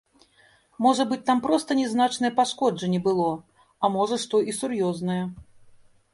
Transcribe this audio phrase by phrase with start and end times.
[0.85, 3.29] Можа быць там проста нязначнае пашкоджанне было,
[3.83, 5.21] а можа што і сур'ёзнае.